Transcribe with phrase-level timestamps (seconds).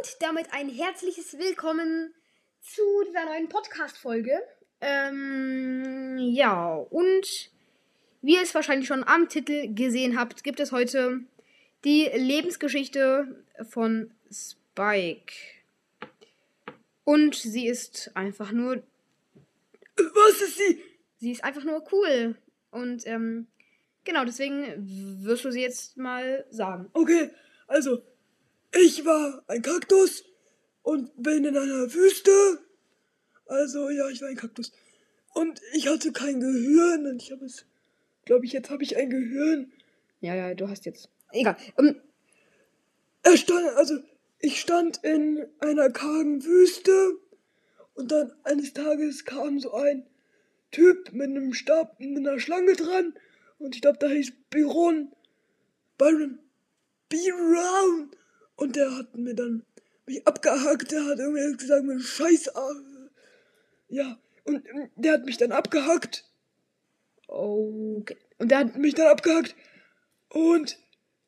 [0.00, 2.14] Und damit ein herzliches Willkommen
[2.62, 4.40] zu dieser neuen Podcast-Folge.
[4.80, 7.50] Ähm, ja, und
[8.22, 11.20] wie ihr es wahrscheinlich schon am Titel gesehen habt, gibt es heute
[11.84, 15.34] die Lebensgeschichte von Spike.
[17.04, 18.82] Und sie ist einfach nur.
[19.96, 20.82] Was ist sie?
[21.18, 22.36] Sie ist einfach nur cool.
[22.70, 23.48] Und, ähm,
[24.04, 26.88] genau, deswegen wirst du sie jetzt mal sagen.
[26.94, 27.28] Okay,
[27.66, 28.02] also,
[28.72, 30.24] ich war ein Kaktus
[30.82, 32.58] und bin in einer Wüste.
[33.46, 34.72] Also, ja, ich war ein Kaktus.
[35.34, 37.66] Und ich hatte kein Gehirn und ich habe es.
[38.24, 39.72] Glaube ich, jetzt habe ich ein Gehirn.
[40.20, 41.08] Ja, ja, du hast jetzt.
[41.32, 41.56] Egal.
[41.78, 42.00] Ähm,
[43.22, 43.98] Er stand, also,
[44.38, 47.18] ich stand in einer kargen Wüste
[47.94, 50.06] und dann eines Tages kam so ein
[50.70, 53.14] Typ mit einem Stab, mit einer Schlange dran
[53.58, 55.12] und ich glaube, da hieß Byron.
[55.98, 56.38] Byron.
[57.08, 58.10] Byron.
[58.60, 59.64] Und der hat mir dann
[60.04, 62.50] mich abgehackt, der hat irgendwie gesagt, mir Scheiß.
[63.88, 66.26] Ja, und ähm, der hat mich dann abgehackt.
[67.26, 68.18] okay.
[68.36, 69.56] Und der hat mich dann abgehackt.
[70.28, 70.78] Und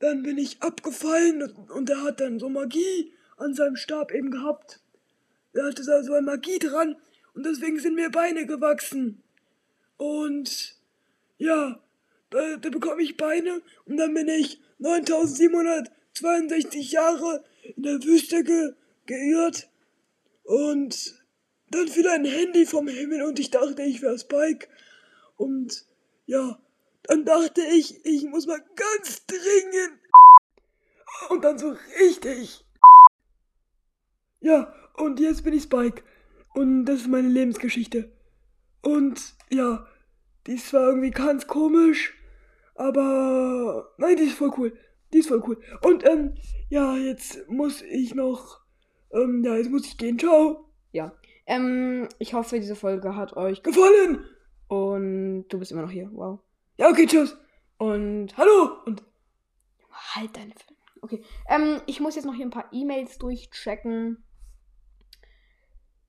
[0.00, 4.30] dann bin ich abgefallen und, und er hat dann so Magie an seinem Stab eben
[4.30, 4.80] gehabt.
[5.54, 6.96] Er hatte da so eine Magie dran
[7.32, 9.22] und deswegen sind mir Beine gewachsen.
[9.96, 10.76] Und
[11.38, 11.82] ja,
[12.28, 14.60] da, da bekomme ich Beine und dann bin ich
[16.20, 17.44] 9762 Jahre
[17.76, 18.74] in der Wüste ge,
[19.06, 19.68] geirrt
[20.44, 21.22] und
[21.70, 24.68] dann fiel ein Handy vom Himmel und ich dachte, ich wäre Spike.
[25.36, 25.86] Und
[26.26, 26.60] ja,
[27.04, 29.98] dann dachte ich, ich muss mal ganz dringend.
[31.30, 32.64] Und dann so richtig.
[34.40, 36.02] Ja, und jetzt bin ich Spike.
[36.54, 38.12] Und das ist meine Lebensgeschichte.
[38.82, 39.86] Und ja,
[40.46, 42.14] die ist zwar irgendwie ganz komisch,
[42.74, 44.76] aber nein, die ist voll cool.
[45.12, 45.60] Die ist voll cool.
[45.84, 46.34] Und ähm,
[46.68, 48.60] ja, jetzt muss ich noch.
[49.12, 50.18] Ähm, ja, jetzt muss ich gehen.
[50.18, 50.68] Ciao.
[50.92, 51.12] Ja.
[51.46, 54.24] Ähm, ich hoffe, diese Folge hat euch Gefallen.
[54.68, 56.08] Und du bist immer noch hier.
[56.12, 56.40] Wow.
[56.78, 57.36] Ja, okay, tschüss.
[57.78, 58.78] Und Hallo.
[58.86, 59.02] Und
[60.14, 60.80] halt deine Filme.
[61.02, 61.22] Okay.
[61.48, 64.22] Ähm, ich muss jetzt noch hier ein paar E-Mails durchchecken.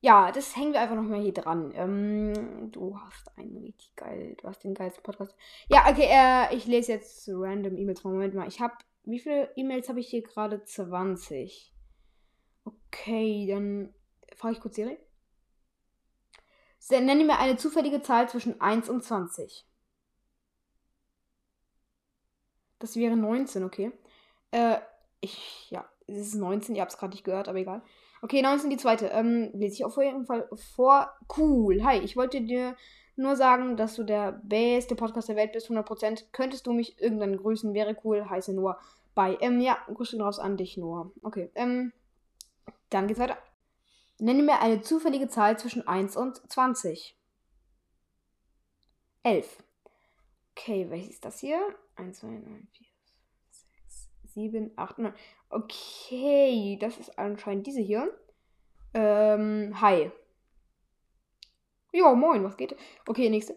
[0.00, 1.72] Ja, das hängen wir einfach noch mal hier dran.
[1.74, 5.34] Ähm, du hast einen richtig geil, du hast den geilsten Podcast.
[5.68, 8.04] Ja, okay, äh, ich lese jetzt random E-Mails.
[8.04, 8.74] Moment mal, ich habe,
[9.06, 10.62] wie viele E-Mails habe ich hier gerade?
[10.64, 11.72] 20.
[12.64, 13.94] Okay, dann
[14.36, 14.76] frage ich kurz.
[16.78, 19.66] Se- Nenne mir eine zufällige Zahl zwischen 1 und 20.
[22.78, 23.92] Das wäre 19, okay.
[24.50, 24.78] Äh,
[25.20, 27.82] ich, ja, es ist 19, ihr habt es gerade nicht gehört, aber egal.
[28.22, 29.06] Okay, 19 die zweite.
[29.08, 31.10] Ähm, lese ich auf jeden Fall vor.
[31.36, 31.82] Cool.
[31.84, 32.76] Hi, ich wollte dir
[33.16, 36.24] nur sagen, dass du der beste Podcast der Welt bist, 100%.
[36.32, 37.74] Könntest du mich irgendwann grüßen?
[37.74, 38.28] Wäre cool.
[38.28, 38.78] Heiße Noah.
[39.14, 39.38] Bye.
[39.40, 41.10] Ähm, ja, Grüße raus an dich, Noah.
[41.22, 41.92] Okay, ähm,
[42.90, 43.38] dann geht's weiter.
[44.18, 47.16] Nenne mir eine zufällige Zahl zwischen 1 und 20.
[49.22, 49.62] 11.
[50.52, 51.58] Okay, welches ist das hier?
[51.96, 52.34] 1, 2, 3,
[52.72, 52.86] 4,
[53.50, 55.14] 6, 7, 8, 9.
[55.50, 58.10] Okay, das ist anscheinend diese hier.
[58.94, 60.10] Ähm, hi.
[61.96, 62.76] Ja, moin, was geht?
[63.06, 63.56] Okay, nächste.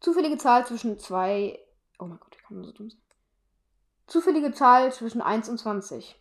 [0.00, 1.58] Zufällige Zahl zwischen 2.
[1.98, 3.02] Oh mein Gott, wie kann man so dumm sein?
[4.06, 6.18] Zufällige Zahl zwischen 1 und 20.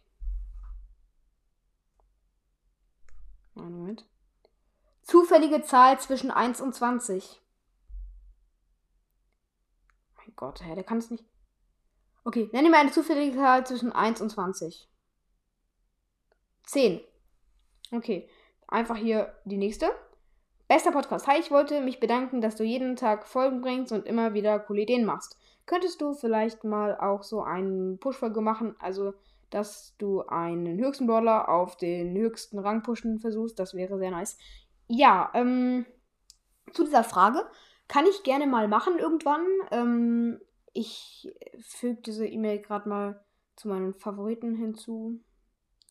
[3.56, 4.06] Einen Moment.
[5.04, 7.42] Zufällige Zahl zwischen 1 und 20.
[10.18, 11.24] Mein Gott, hä, der kann es nicht.
[12.26, 14.90] Okay, nenne mir eine zufällige Zahl zwischen 1 und 20.
[16.64, 17.00] 10.
[17.94, 18.30] Okay,
[18.68, 19.90] einfach hier die nächste.
[20.68, 21.28] Bester Podcast.
[21.28, 24.82] Hi, ich wollte mich bedanken, dass du jeden Tag Folgen bringst und immer wieder coole
[24.82, 25.38] Ideen machst.
[25.66, 28.76] Könntest du vielleicht mal auch so einen Push-Folge machen?
[28.80, 29.14] Also,
[29.50, 33.58] dass du einen höchsten Brawler auf den höchsten Rang pushen versuchst.
[33.60, 34.38] Das wäre sehr nice.
[34.90, 35.86] Ja, ähm,
[36.74, 37.50] zu dieser Frage
[37.88, 39.46] kann ich gerne mal machen irgendwann.
[39.72, 40.42] Ähm,
[40.74, 43.24] ich füge diese E-Mail gerade mal
[43.56, 45.22] zu meinen Favoriten hinzu.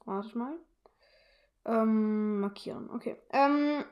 [0.04, 0.54] Warte mal.
[1.64, 2.90] Ähm, markieren.
[2.90, 3.16] Okay.
[3.32, 3.82] Ähm,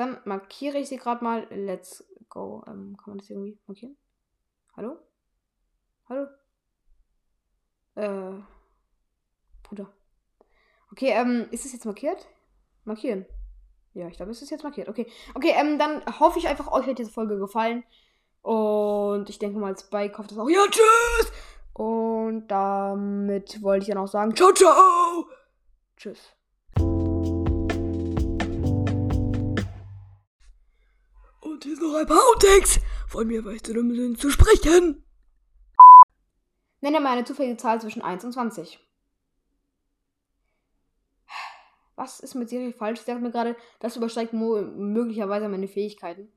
[0.00, 1.46] dann markiere ich sie gerade mal.
[1.50, 2.64] Let's go.
[2.66, 3.96] Ähm, kann man das irgendwie markieren?
[4.76, 4.98] Hallo?
[6.08, 6.26] Hallo?
[7.94, 8.42] Äh.
[9.62, 9.92] Bruder.
[10.90, 12.26] Okay, ähm, ist es jetzt markiert?
[12.84, 13.26] Markieren.
[13.94, 14.88] Ja, ich glaube, es ist jetzt markiert.
[14.88, 15.06] Okay.
[15.34, 17.84] Okay, ähm, dann hoffe ich einfach, euch hat diese Folge gefallen.
[18.42, 20.48] Und ich denke mal, Spike hofft das auch.
[20.48, 21.32] Ja, tschüss!
[21.72, 25.26] Und damit wollte ich dann auch sagen, ciao, ciao.
[25.96, 26.39] tschüss.
[32.06, 35.04] Paar Outtakes von mir, zu dumm bin, zu sprechen.
[36.80, 38.78] Nenne mal eine zufällige Zahl zwischen 1 und 20.
[41.96, 43.00] Was ist mit Siri falsch?
[43.00, 46.32] Sie sagt mir gerade, das übersteigt möglicherweise meine Fähigkeiten.